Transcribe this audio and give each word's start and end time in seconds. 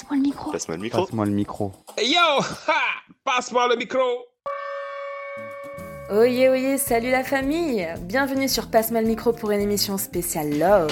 Passe-moi 0.00 0.16
le 0.16 0.22
micro. 0.22 0.50
Passe-moi 0.50 0.76
le 0.76 0.82
micro. 0.82 1.02
Passe-moi 1.02 1.26
le 1.26 1.32
micro. 1.32 1.72
Hey 1.98 2.12
yo 2.12 2.42
ha 2.66 3.02
Passe-moi 3.22 3.68
le 3.68 3.76
micro 3.76 3.98
Oyez, 6.10 6.48
oyez, 6.48 6.78
salut 6.78 7.10
la 7.10 7.22
famille 7.22 7.86
Bienvenue 8.00 8.48
sur 8.48 8.70
Passe-moi 8.70 9.02
le 9.02 9.08
micro 9.08 9.34
pour 9.34 9.50
une 9.50 9.60
émission 9.60 9.98
spéciale 9.98 10.58
Love. 10.58 10.90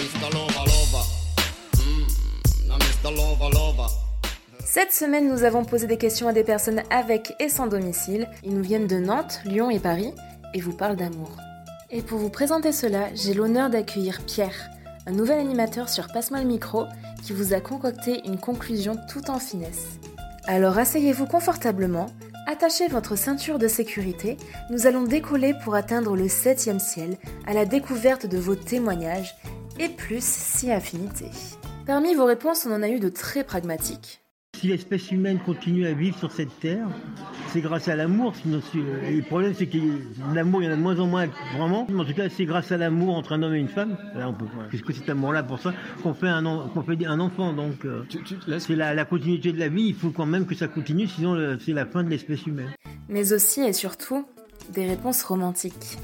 Cette 4.66 4.93
semaine, 4.93 5.32
nous 5.32 5.43
avons 5.43 5.64
posé 5.64 5.86
des 5.86 5.96
questions 5.96 6.29
à 6.29 6.34
des 6.34 6.45
personnes 6.45 6.82
avec 6.90 7.32
et 7.40 7.48
sans 7.48 7.66
domicile. 7.66 8.29
Ils 8.45 8.52
nous 8.52 8.62
viennent 8.62 8.86
de 8.86 8.98
Nantes, 8.98 9.40
Lyon 9.46 9.70
et 9.70 9.79
Paris 9.79 10.12
et 10.52 10.61
vous 10.61 10.77
parlent 10.77 10.96
d'amour. 10.96 11.30
Et 11.90 12.02
pour 12.02 12.18
vous 12.18 12.29
présenter 12.29 12.72
cela, 12.72 13.09
j'ai 13.14 13.32
l'honneur 13.32 13.70
d'accueillir 13.70 14.20
Pierre, 14.27 14.68
un 15.09 15.12
nouvel 15.12 15.38
animateur 15.38 15.88
sur 15.88 16.06
Passe-moi 16.09 16.41
le 16.41 16.46
micro 16.46 16.84
qui 17.22 17.32
vous 17.32 17.54
a 17.54 17.61
concocté 17.61 18.20
une 18.27 18.38
conclusion 18.38 18.95
tout 19.11 19.30
en 19.30 19.38
finesse. 19.38 19.98
Alors 20.45 20.77
asseyez-vous 20.77 21.24
confortablement, 21.24 22.06
attachez 22.46 22.88
votre 22.88 23.16
ceinture 23.16 23.59
de 23.59 23.69
sécurité, 23.69 24.36
nous 24.70 24.86
allons 24.86 25.05
décoller 25.05 25.55
pour 25.64 25.74
atteindre 25.74 26.14
le 26.14 26.28
septième 26.28 26.78
ciel 26.78 27.16
à 27.47 27.55
la 27.55 27.64
découverte 27.64 28.27
de 28.27 28.36
vos 28.36 28.55
témoignages 28.55 29.34
et 29.78 29.88
plus 29.88 30.23
si 30.23 30.70
affinité. 30.70 31.30
Parmi 31.86 32.14
vos 32.14 32.27
réponses, 32.27 32.66
on 32.69 32.75
en 32.75 32.83
a 32.83 32.88
eu 32.91 33.00
de 33.00 33.09
très 33.09 33.45
pragmatiques. 33.45 34.20
Si 34.59 34.66
l'espèce 34.66 35.11
humaine 35.11 35.38
continue 35.38 35.86
à 35.86 35.95
vivre 35.95 36.19
sur 36.19 36.33
cette 36.33 36.61
terre, 36.61 36.86
c'est 37.48 37.61
grâce 37.61 37.88
à 37.88 37.97
l'amour. 37.97 38.34
Sinon, 38.37 38.61
c'est- 38.73 39.09
et 39.11 39.16
le 39.16 39.23
problème, 39.23 39.55
c'est 39.55 39.66
que 39.66 39.79
l'amour, 40.34 40.62
il 40.62 40.66
y 40.66 40.69
en 40.69 40.73
a 40.73 40.77
de 40.77 40.80
moins 40.80 40.98
en 41.01 41.06
moins, 41.06 41.27
vraiment. 41.56 41.87
Mais 41.89 42.01
en 42.01 42.05
tout 42.05 42.15
cas, 42.15 42.29
c'est 42.29 42.45
grâce 42.45 42.70
à 42.73 42.77
l'amour 42.77 43.16
entre 43.16 43.33
un 43.33 43.43
homme 43.43 43.55
et 43.55 43.59
une 43.59 43.69
femme. 43.69 43.97
Là, 44.15 44.29
on 44.29 44.34
peut, 44.34 44.47
puisque 44.69 44.93
cet 44.93 45.09
amour-là, 45.09 45.43
pour 45.43 45.59
ça, 45.59 45.73
qu'on 46.03 46.15
fait 46.15 46.29
un, 46.29 46.45
en- 46.47 46.69
qu'on 46.69 46.83
fait 46.83 47.05
un 47.06 47.20
enfant. 47.20 47.53
Donc, 47.53 47.84
euh, 47.84 48.05
c'est 48.59 48.77
la, 48.77 48.95
la 48.95 49.05
continuité 49.05 49.53
de 49.53 49.59
la 49.59 49.69
vie. 49.69 49.87
Il 49.89 49.95
faut 49.95 50.11
quand 50.11 50.27
même 50.27 50.47
que 50.47 50.55
ça 50.55 50.69
continue, 50.69 51.06
sinon 51.06 51.34
euh, 51.34 51.56
c'est 51.59 51.73
la 51.73 51.87
fin 51.87 52.03
de 52.05 52.09
l'espèce 52.11 52.47
humaine. 52.47 52.70
Mais 53.09 53.33
aussi 53.33 53.61
et 53.62 53.72
surtout, 53.72 54.27
des 54.72 54.87
réponses 54.87 55.22
romantiques. 55.22 55.98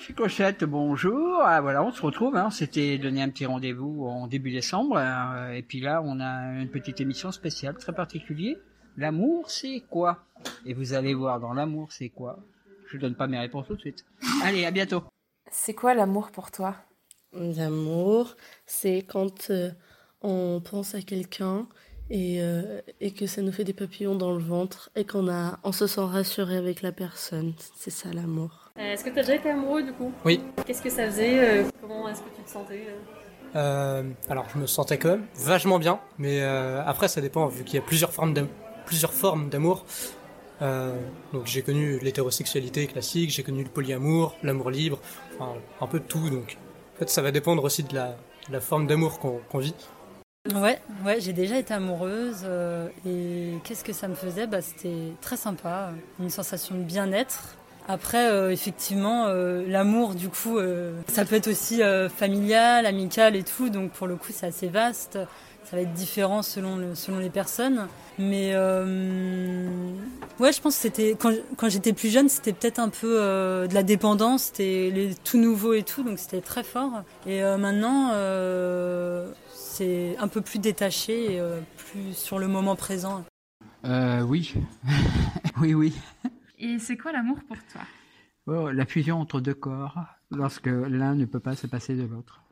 Suis 0.00 0.14
Cochette, 0.14 0.62
bonjour. 0.62 1.40
Ah, 1.44 1.60
voilà, 1.60 1.82
on 1.82 1.90
se 1.90 2.00
retrouve. 2.02 2.36
Hein. 2.36 2.44
On 2.46 2.50
s'était 2.50 2.98
donné 2.98 3.20
un 3.20 3.28
petit 3.30 3.46
rendez-vous 3.46 4.06
en 4.06 4.28
début 4.28 4.52
décembre. 4.52 4.96
euh, 4.96 5.52
et 5.54 5.62
puis 5.62 5.80
là, 5.80 6.02
on 6.04 6.20
a 6.20 6.60
une 6.60 6.68
petite 6.68 7.00
émission 7.00 7.32
spéciale, 7.32 7.74
très 7.76 7.92
particulière. 7.92 8.56
L'amour, 9.02 9.48
c'est 9.48 9.84
quoi? 9.88 10.18
Et 10.66 10.74
vous 10.74 10.92
allez 10.92 11.14
voir 11.14 11.38
dans 11.38 11.52
l'amour, 11.54 11.92
c'est 11.92 12.08
quoi? 12.08 12.40
Je 12.90 12.98
donne 12.98 13.14
pas 13.14 13.28
mes 13.28 13.38
réponses 13.38 13.68
tout 13.68 13.76
de 13.76 13.80
suite. 13.80 14.04
Allez, 14.42 14.64
à 14.64 14.72
bientôt. 14.72 15.04
C'est 15.52 15.72
quoi 15.72 15.94
l'amour 15.94 16.32
pour 16.32 16.50
toi? 16.50 16.74
L'amour, 17.32 18.34
c'est 18.66 19.02
quand 19.08 19.50
euh, 19.50 19.70
on 20.20 20.60
pense 20.60 20.96
à 20.96 21.00
quelqu'un 21.02 21.68
et, 22.10 22.42
euh, 22.42 22.80
et 23.00 23.12
que 23.12 23.28
ça 23.28 23.40
nous 23.40 23.52
fait 23.52 23.62
des 23.62 23.72
papillons 23.72 24.16
dans 24.16 24.32
le 24.32 24.42
ventre 24.42 24.90
et 24.96 25.04
qu'on 25.04 25.28
a, 25.30 25.60
on 25.62 25.70
se 25.70 25.86
sent 25.86 26.00
rassuré 26.00 26.56
avec 26.56 26.82
la 26.82 26.90
personne. 26.90 27.52
C'est 27.76 27.90
ça 27.90 28.08
l'amour. 28.12 28.72
Euh, 28.80 28.94
Est-ce 28.94 29.04
que 29.04 29.10
tu 29.10 29.20
as 29.20 29.22
déjà 29.22 29.36
été 29.36 29.50
amoureux 29.50 29.84
du 29.84 29.92
coup? 29.92 30.10
Oui. 30.24 30.40
Qu'est-ce 30.66 30.82
que 30.82 30.90
ça 30.90 31.06
faisait 31.06 31.38
euh, 31.38 31.64
Comment 31.80 32.08
est-ce 32.08 32.22
que 32.22 32.30
tu 32.36 32.42
te 32.42 32.50
sentais 32.50 32.84
euh? 32.88 32.98
Euh, 33.54 34.02
alors, 34.28 34.48
je 34.52 34.58
me 34.58 34.66
sentais 34.66 34.98
quand 34.98 35.10
même 35.10 35.26
vachement 35.36 35.78
bien, 35.78 36.00
mais 36.18 36.42
euh, 36.42 36.82
après, 36.84 37.06
ça 37.06 37.20
dépend, 37.20 37.46
vu 37.46 37.62
qu'il 37.62 37.76
y 37.76 37.78
a 37.78 37.82
plusieurs 37.86 38.12
formes 38.12 38.34
d'am- 38.34 38.48
plusieurs 38.88 39.12
formes 39.12 39.50
d'amour. 39.50 39.84
Euh, 40.62 40.96
donc, 41.34 41.46
j'ai 41.46 41.60
connu 41.60 41.98
l'hétérosexualité 42.00 42.86
classique, 42.86 43.30
j'ai 43.30 43.42
connu 43.42 43.62
le 43.62 43.68
polyamour, 43.68 44.34
l'amour 44.42 44.70
libre, 44.70 44.98
enfin, 45.38 45.52
un 45.82 45.86
peu 45.86 46.00
de 46.00 46.04
tout. 46.04 46.30
Donc, 46.30 46.56
en 46.96 46.98
fait, 47.00 47.10
ça 47.10 47.20
va 47.20 47.30
dépendre 47.30 47.62
aussi 47.64 47.82
de 47.82 47.94
la, 47.94 48.60
forme 48.60 48.86
d'amour 48.86 49.18
qu'on 49.18 49.40
qu'on 49.50 49.58
vit. 49.58 49.74
Ouais, 50.54 50.80
ouais, 51.04 51.20
j'ai 51.20 51.34
déjà 51.34 51.58
été 51.58 51.74
amoureuse 51.74 52.44
euh, 52.44 52.88
et 53.06 53.58
qu'est-ce 53.62 53.84
que 53.84 53.92
ça 53.92 54.08
me 54.08 54.14
faisait? 54.14 54.46
Bah, 54.46 54.62
C'était 54.62 55.12
très 55.20 55.36
sympa, 55.36 55.92
une 56.18 56.30
sensation 56.30 56.74
de 56.74 56.82
bien-être. 56.82 57.57
Après, 57.90 58.28
euh, 58.28 58.52
effectivement, 58.52 59.24
euh, 59.28 59.64
l'amour, 59.66 60.14
du 60.14 60.28
coup, 60.28 60.58
euh, 60.58 60.92
ça 61.10 61.24
peut 61.24 61.36
être 61.36 61.48
aussi 61.48 61.80
familial, 62.14 62.84
amical 62.84 63.34
et 63.34 63.42
tout, 63.42 63.70
donc 63.70 63.92
pour 63.92 64.06
le 64.06 64.16
coup, 64.16 64.30
c'est 64.30 64.46
assez 64.46 64.68
vaste. 64.68 65.18
Ça 65.64 65.76
va 65.76 65.82
être 65.82 65.92
différent 65.92 66.42
selon, 66.42 66.94
selon 66.94 67.18
les 67.18 67.28
personnes. 67.28 67.88
Mais 68.18 68.54
ouais, 68.56 70.52
je 70.52 70.60
pense 70.60 70.76
que 70.76 70.82
c'était 70.82 71.16
quand, 71.18 71.68
j'étais 71.68 71.92
plus 71.92 72.10
jeune, 72.10 72.28
c'était 72.30 72.54
peut-être 72.54 72.78
un 72.78 72.88
peu 72.88 73.16
de 73.68 73.74
la 73.74 73.82
dépendance, 73.82 74.44
c'était 74.44 75.10
tout 75.24 75.36
nouveau 75.36 75.74
et 75.74 75.82
tout, 75.82 76.02
donc 76.02 76.18
c'était 76.18 76.40
très 76.40 76.62
fort. 76.62 77.02
Et 77.26 77.42
maintenant, 77.42 78.12
c'est 79.52 80.16
un 80.18 80.28
peu 80.28 80.40
plus 80.40 80.58
détaché, 80.58 81.34
et, 81.34 81.42
plus 81.76 82.14
sur 82.14 82.38
le 82.38 82.48
moment 82.48 82.74
présent. 82.74 83.24
Oui. 84.26 84.54
oui, 85.60 85.74
oui. 85.74 85.94
Et 86.58 86.78
c'est 86.78 86.96
quoi 86.96 87.12
l'amour 87.12 87.38
pour 87.46 87.56
toi? 87.72 87.82
Oh, 88.46 88.70
la 88.70 88.86
fusion 88.86 89.20
entre 89.20 89.40
deux 89.40 89.54
corps, 89.54 89.98
lorsque 90.30 90.66
l'un 90.66 91.14
ne 91.14 91.24
peut 91.24 91.40
pas 91.40 91.54
se 91.54 91.66
passer 91.66 91.94
de 91.94 92.04
l'autre. 92.04 92.42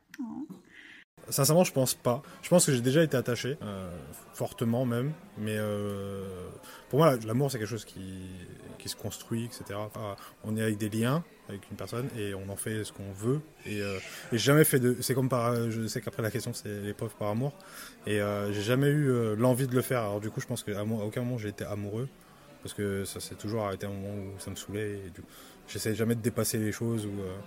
Sincèrement, 1.28 1.64
je 1.64 1.72
pense 1.72 1.94
pas. 1.94 2.22
Je 2.42 2.48
pense 2.48 2.66
que 2.66 2.72
j'ai 2.72 2.80
déjà 2.80 3.02
été 3.02 3.16
attaché, 3.16 3.56
euh, 3.62 3.90
fortement 4.32 4.84
même. 4.84 5.12
Mais 5.38 5.56
euh, 5.58 6.48
pour 6.88 7.00
moi, 7.00 7.16
l'amour, 7.26 7.50
c'est 7.50 7.58
quelque 7.58 7.68
chose 7.68 7.84
qui, 7.84 8.28
qui 8.78 8.88
se 8.88 8.96
construit, 8.96 9.46
etc. 9.46 9.64
Enfin, 9.74 10.16
on 10.44 10.56
est 10.56 10.62
avec 10.62 10.78
des 10.78 10.88
liens 10.88 11.24
avec 11.48 11.70
une 11.70 11.76
personne 11.76 12.08
et 12.18 12.34
on 12.34 12.48
en 12.48 12.56
fait 12.56 12.84
ce 12.84 12.92
qu'on 12.92 13.12
veut. 13.12 13.40
Et, 13.64 13.80
euh, 13.80 13.98
et 14.32 14.38
j'ai 14.38 14.38
jamais 14.38 14.64
fait 14.64 14.80
de. 14.80 14.96
C'est 15.00 15.14
comme 15.14 15.28
par. 15.28 15.70
Je 15.70 15.86
sais 15.86 16.00
qu'après 16.00 16.22
la 16.22 16.30
question, 16.30 16.52
c'est 16.52 16.80
l'épreuve 16.80 17.14
par 17.16 17.28
amour. 17.28 17.52
Et 18.06 18.20
euh, 18.20 18.52
j'ai 18.52 18.62
jamais 18.62 18.88
eu 18.88 19.08
euh, 19.08 19.36
l'envie 19.36 19.66
de 19.66 19.74
le 19.74 19.82
faire. 19.82 20.00
Alors 20.00 20.20
du 20.20 20.30
coup, 20.30 20.40
je 20.40 20.46
pense 20.46 20.62
qu'à 20.62 20.82
aucun 20.82 21.22
moment 21.22 21.38
j'ai 21.38 21.48
été 21.48 21.64
amoureux. 21.64 22.08
Parce 22.66 22.74
que 22.74 23.04
ça 23.04 23.20
s'est 23.20 23.36
toujours 23.36 23.62
arrêté 23.62 23.86
à 23.86 23.90
un 23.90 23.92
moment 23.92 24.12
où 24.34 24.40
ça 24.40 24.50
me 24.50 24.56
saoulait. 24.56 24.98
Et 25.06 25.10
du 25.10 25.20
coup, 25.20 25.28
j'essaie 25.68 25.94
jamais 25.94 26.16
de 26.16 26.20
dépasser 26.20 26.58
les 26.58 26.72
choses. 26.72 27.06
Ou, 27.06 27.10
euh, 27.20 27.38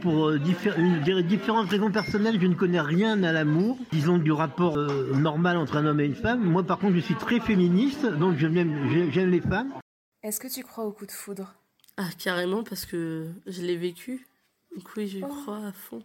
Pour 0.00 0.28
euh, 0.30 0.38
diffé- 0.38 0.74
une- 0.78 1.02
des 1.02 1.22
différentes 1.22 1.68
raisons 1.68 1.92
personnelles, 1.92 2.40
je 2.40 2.46
ne 2.46 2.54
connais 2.54 2.80
rien 2.80 3.22
à 3.22 3.32
l'amour, 3.32 3.76
disons 3.92 4.16
du 4.16 4.32
rapport 4.32 4.78
euh, 4.78 5.12
normal 5.14 5.58
entre 5.58 5.76
un 5.76 5.84
homme 5.84 6.00
et 6.00 6.06
une 6.06 6.14
femme. 6.14 6.42
Moi, 6.42 6.62
par 6.62 6.78
contre, 6.78 6.94
je 6.94 7.00
suis 7.00 7.16
très 7.16 7.38
féministe, 7.38 8.06
donc 8.06 8.38
j'aime 8.38 9.30
les 9.30 9.40
femmes. 9.42 9.74
Est-ce 10.22 10.40
que 10.40 10.48
tu 10.48 10.62
crois 10.64 10.86
au 10.86 10.92
coup 10.92 11.04
de 11.04 11.12
foudre? 11.12 11.54
Ah, 11.98 12.08
carrément, 12.18 12.64
parce 12.64 12.86
que 12.86 13.26
je 13.46 13.60
l'ai 13.60 13.76
vécu. 13.76 14.26
Donc 14.74 14.88
oui, 14.96 15.06
je 15.06 15.18
Oh. 15.22 15.26
crois 15.26 15.66
à 15.66 15.72
fond. 15.72 16.02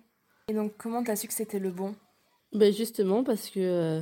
Et 0.49 0.53
donc, 0.53 0.73
comment 0.77 1.05
t'as 1.05 1.15
su 1.15 1.27
que 1.29 1.33
c'était 1.33 1.59
le 1.59 1.71
bon? 1.71 1.95
Ben 2.51 2.73
justement 2.73 3.23
parce 3.23 3.49
que 3.49 3.61
euh, 3.61 4.01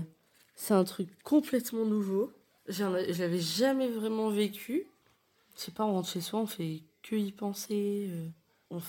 c'est 0.55 0.73
un 0.73 0.85
truc 0.85 1.09
complètement 1.23 1.85
nouveau. 1.85 2.31
J'en 2.67 2.95
ai- 2.95 3.13
J'avais 3.13 3.39
jamais 3.39 3.89
vraiment 3.89 4.29
vécu. 4.29 4.87
Je 5.55 5.61
sais 5.61 5.71
pas, 5.71 5.85
on 5.85 5.93
rentre 5.93 6.09
chez 6.09 6.21
soi, 6.21 6.39
on 6.39 6.47
fait 6.47 6.81
que 7.01 7.15
y 7.15 7.31
penser. 7.31 8.07
euh, 8.09 8.27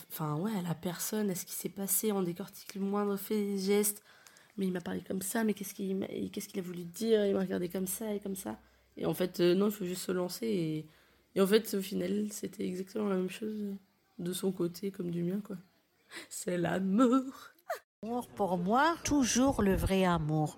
Enfin 0.08 0.36
ouais, 0.36 0.52
à 0.56 0.62
la 0.62 0.74
personne, 0.74 1.28
à 1.28 1.34
ce 1.34 1.44
qui 1.44 1.52
s'est 1.52 1.68
passé, 1.68 2.10
on 2.10 2.22
décortique 2.22 2.74
le 2.74 2.80
moindre 2.80 3.16
fait 3.16 3.58
geste. 3.58 4.02
Mais 4.56 4.66
il 4.66 4.72
m'a 4.72 4.80
parlé 4.80 5.02
comme 5.02 5.20
ça, 5.20 5.44
mais 5.44 5.52
qu'est-ce 5.52 5.74
qu'il 5.74 5.98
qu'il 6.30 6.58
a 6.58 6.62
voulu 6.62 6.84
dire? 6.84 7.26
Il 7.26 7.34
m'a 7.34 7.40
regardé 7.40 7.68
comme 7.68 7.86
ça 7.86 8.14
et 8.14 8.20
comme 8.20 8.36
ça. 8.36 8.58
Et 8.96 9.04
en 9.04 9.12
fait, 9.12 9.40
euh, 9.40 9.54
non, 9.54 9.66
il 9.66 9.72
faut 9.72 9.84
juste 9.84 10.02
se 10.06 10.12
lancer. 10.12 10.46
Et, 10.46 10.86
et 11.34 11.40
en 11.42 11.46
fait, 11.46 11.74
au 11.74 11.82
final, 11.82 12.28
c'était 12.30 12.64
exactement 12.66 13.08
la 13.08 13.16
même 13.16 13.28
chose 13.30 13.74
de 14.18 14.32
son 14.32 14.52
côté 14.52 14.90
comme 14.90 15.10
du 15.10 15.22
mien, 15.22 15.40
quoi. 15.44 15.56
C'est 16.30 16.56
l'amour. 16.56 17.24
L'amour 18.02 18.28
pour 18.28 18.56
moi, 18.56 18.94
toujours 19.04 19.60
le 19.60 19.74
vrai 19.74 20.04
amour, 20.04 20.56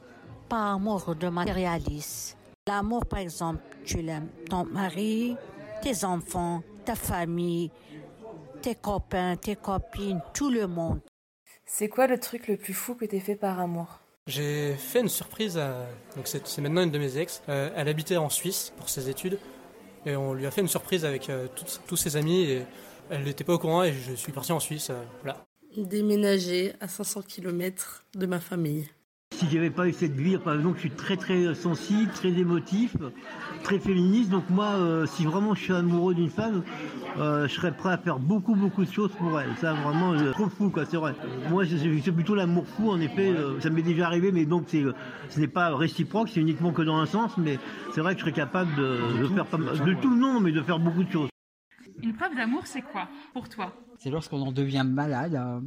pas 0.48 0.72
amour 0.72 1.16
de 1.16 1.28
matérialiste. 1.28 2.36
L'amour, 2.68 3.06
par 3.06 3.20
exemple, 3.20 3.60
tu 3.84 3.98
l'aimes 4.02 4.28
ton 4.50 4.64
mari, 4.64 5.36
tes 5.82 6.04
enfants, 6.04 6.62
ta 6.84 6.96
famille, 6.96 7.70
tes 8.60 8.74
copains, 8.74 9.36
tes 9.36 9.54
copines, 9.54 10.20
tout 10.34 10.50
le 10.50 10.66
monde. 10.66 10.98
C'est 11.64 11.88
quoi 11.88 12.08
le 12.08 12.18
truc 12.18 12.48
le 12.48 12.56
plus 12.56 12.74
fou 12.74 12.96
que 12.96 13.04
t'aies 13.04 13.20
fait 13.20 13.36
par 13.36 13.60
amour? 13.60 14.00
J'ai 14.26 14.74
fait 14.74 15.00
une 15.00 15.08
surprise 15.08 15.56
à. 15.58 15.86
Donc, 16.16 16.26
c'est 16.26 16.44
c'est 16.44 16.60
maintenant 16.60 16.82
une 16.82 16.90
de 16.90 16.98
mes 16.98 17.16
ex. 17.18 17.40
Euh, 17.48 17.70
elle 17.76 17.88
habitait 17.88 18.16
en 18.16 18.30
Suisse 18.30 18.72
pour 18.76 18.88
ses 18.88 19.08
études. 19.08 19.38
Et 20.04 20.16
on 20.16 20.34
lui 20.34 20.46
a 20.46 20.50
fait 20.50 20.60
une 20.60 20.68
surprise 20.68 21.04
avec 21.04 21.30
euh, 21.30 21.46
tous- 21.54 21.80
tous 21.86 21.96
ses 21.96 22.16
amis. 22.16 22.42
Et 22.42 22.62
elle 23.10 23.22
n'était 23.22 23.44
pas 23.44 23.54
au 23.54 23.58
courant 23.60 23.84
et 23.84 23.92
je 23.92 24.14
suis 24.14 24.32
parti 24.32 24.50
en 24.50 24.58
Suisse. 24.58 24.90
euh, 24.90 25.00
voilà. 25.22 25.44
déménager 25.76 26.74
à 26.80 26.88
500 26.88 27.22
km 27.22 28.04
de 28.16 28.26
ma 28.26 28.40
famille. 28.40 28.88
Si 29.36 29.46
j'avais 29.50 29.68
pas 29.70 29.86
eu 29.86 29.92
cette 29.92 30.14
vie, 30.14 30.38
par 30.38 30.54
exemple, 30.54 30.76
je 30.76 30.80
suis 30.88 30.90
très 30.90 31.16
très 31.18 31.54
sensible, 31.54 32.10
très 32.12 32.30
émotif, 32.30 32.96
très 33.62 33.78
féministe. 33.78 34.30
Donc 34.30 34.48
moi, 34.48 34.68
euh, 34.76 35.04
si 35.06 35.26
vraiment 35.26 35.54
je 35.54 35.60
suis 35.62 35.72
amoureux 35.74 36.14
d'une 36.14 36.30
femme, 36.30 36.62
euh, 37.18 37.46
je 37.46 37.52
serais 37.54 37.72
prêt 37.72 37.90
à 37.92 37.98
faire 37.98 38.18
beaucoup 38.18 38.54
beaucoup 38.54 38.82
de 38.84 38.90
choses 38.90 39.12
pour 39.12 39.38
elle. 39.38 39.50
Ça 39.60 39.74
vraiment, 39.74 40.14
euh, 40.14 40.32
trop 40.32 40.48
fou 40.48 40.70
quoi, 40.70 40.86
c'est 40.86 40.96
vrai. 40.96 41.14
Moi, 41.50 41.64
c'est 41.66 42.12
plutôt 42.12 42.34
l'amour 42.34 42.66
fou 42.66 42.90
en 42.90 42.98
effet. 42.98 43.28
euh, 43.28 43.60
ça 43.60 43.68
m'est 43.68 43.82
déjà 43.82 44.06
arrivé, 44.06 44.32
mais 44.32 44.46
donc 44.46 44.64
c'est, 44.68 44.82
ce 45.28 45.38
n'est 45.40 45.48
pas 45.48 45.76
réciproque, 45.76 46.30
c'est 46.30 46.40
uniquement 46.40 46.72
que 46.72 46.80
dans 46.82 46.96
un 46.96 47.06
sens. 47.06 47.36
Mais 47.36 47.58
c'est 47.92 48.00
vrai 48.00 48.14
que 48.14 48.20
je 48.20 48.24
serais 48.24 48.32
capable 48.32 48.74
de, 48.76 49.20
de 49.22 49.28
faire 49.28 49.44
pas 49.46 49.58
mal- 49.58 49.78
de 49.84 49.94
tout 50.00 50.16
non, 50.16 50.40
mais 50.40 50.52
de 50.52 50.62
faire 50.62 50.78
beaucoup 50.78 51.04
de 51.04 51.10
choses. 51.12 51.28
Une 52.02 52.14
preuve 52.14 52.34
d'amour, 52.34 52.62
c'est 52.64 52.82
quoi 52.82 53.06
pour 53.34 53.48
toi? 53.50 53.70
C'est 53.98 54.10
lorsqu'on 54.10 54.40
en 54.40 54.52
devient 54.52 54.84
malade, 54.86 55.34
euh, 55.34 55.60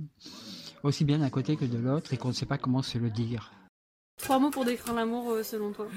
aussi 0.84 1.06
bien 1.06 1.20
d'un 1.20 1.30
côté 1.30 1.56
que 1.56 1.66
de 1.66 1.78
l'autre, 1.78 2.14
et 2.14 2.18
qu'on 2.18 2.30
ne 2.30 2.34
sait 2.34 2.46
pas 2.48 2.58
comment 2.58 2.82
se 2.82 2.98
le 2.98 3.10
dire. 3.12 3.52
Trois 4.20 4.40
mots 4.40 4.52
pour 4.52 4.66
décrire 4.66 4.94
l'amour 4.94 5.32
euh, 5.32 5.44
selon 5.44 5.72
toi 5.72 5.88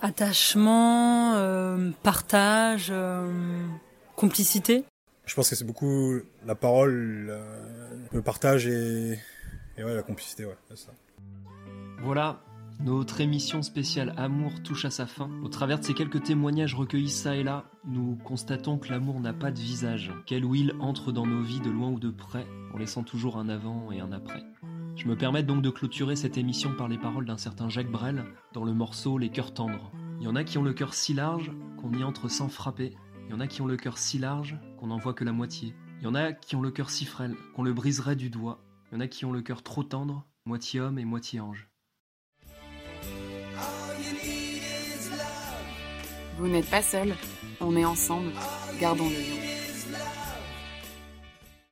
Attachement, 0.00 1.34
euh, 1.34 1.90
partage, 2.02 2.88
euh, 2.90 3.30
complicité. 4.14 4.84
Je 5.26 5.34
pense 5.34 5.50
que 5.50 5.56
c'est 5.56 5.66
beaucoup 5.66 6.20
la 6.46 6.54
parole, 6.54 7.26
euh, 7.30 8.06
le 8.12 8.22
partage 8.22 8.66
et, 8.66 9.18
et 9.76 9.84
ouais, 9.84 9.94
la 9.94 10.02
complicité, 10.02 10.44
ouais, 10.44 10.56
c'est 10.68 10.78
ça. 10.78 10.92
Voilà, 12.00 12.40
notre 12.80 13.20
émission 13.20 13.60
spéciale 13.62 14.14
Amour 14.16 14.62
touche 14.62 14.84
à 14.84 14.90
sa 14.90 15.06
fin. 15.06 15.28
Au 15.42 15.48
travers 15.48 15.80
de 15.80 15.84
ces 15.84 15.94
quelques 15.94 16.22
témoignages 16.22 16.74
recueillis 16.74 17.10
ça 17.10 17.34
et 17.34 17.42
là, 17.42 17.64
nous 17.84 18.16
constatons 18.24 18.78
que 18.78 18.88
l'amour 18.90 19.18
n'a 19.18 19.32
pas 19.32 19.50
de 19.50 19.58
visage, 19.58 20.12
qu'elle 20.26 20.44
ou 20.44 20.54
il 20.54 20.74
entre 20.78 21.10
dans 21.10 21.26
nos 21.26 21.42
vies 21.42 21.60
de 21.60 21.70
loin 21.70 21.88
ou 21.88 21.98
de 21.98 22.10
près, 22.10 22.46
en 22.72 22.78
laissant 22.78 23.02
toujours 23.02 23.36
un 23.36 23.48
avant 23.48 23.90
et 23.90 23.98
un 23.98 24.12
après. 24.12 24.44
Je 24.98 25.06
me 25.06 25.14
permets 25.14 25.44
donc 25.44 25.62
de 25.62 25.70
clôturer 25.70 26.16
cette 26.16 26.38
émission 26.38 26.74
par 26.74 26.88
les 26.88 26.98
paroles 26.98 27.24
d'un 27.24 27.38
certain 27.38 27.68
Jacques 27.68 27.90
Brel 27.90 28.24
dans 28.52 28.64
le 28.64 28.74
morceau 28.74 29.16
Les 29.16 29.30
cœurs 29.30 29.54
tendres. 29.54 29.92
Il 30.18 30.24
y 30.24 30.26
en 30.26 30.34
a 30.34 30.42
qui 30.42 30.58
ont 30.58 30.64
le 30.64 30.72
cœur 30.72 30.92
si 30.92 31.14
large 31.14 31.52
qu'on 31.80 31.92
y 31.92 32.02
entre 32.02 32.28
sans 32.28 32.48
frapper. 32.48 32.96
Il 33.28 33.30
y 33.30 33.32
en 33.32 33.38
a 33.38 33.46
qui 33.46 33.62
ont 33.62 33.68
le 33.68 33.76
cœur 33.76 33.96
si 33.96 34.18
large 34.18 34.56
qu'on 34.76 34.88
n'en 34.88 34.98
voit 34.98 35.14
que 35.14 35.22
la 35.22 35.30
moitié. 35.30 35.72
Il 36.00 36.04
y 36.04 36.06
en 36.08 36.16
a 36.16 36.32
qui 36.32 36.56
ont 36.56 36.62
le 36.62 36.72
cœur 36.72 36.90
si 36.90 37.04
frêle 37.04 37.36
qu'on 37.54 37.62
le 37.62 37.72
briserait 37.72 38.16
du 38.16 38.28
doigt. 38.28 38.58
Il 38.90 38.96
y 38.96 38.98
en 38.98 39.00
a 39.00 39.06
qui 39.06 39.24
ont 39.24 39.30
le 39.30 39.40
cœur 39.40 39.62
trop 39.62 39.84
tendre, 39.84 40.26
moitié 40.44 40.80
homme 40.80 40.98
et 40.98 41.04
moitié 41.04 41.38
ange. 41.38 41.68
Vous 46.38 46.48
n'êtes 46.48 46.70
pas 46.70 46.82
seul, 46.82 47.14
on 47.60 47.76
est 47.76 47.84
ensemble, 47.84 48.32
gardons 48.80 49.08
le. 49.08 49.47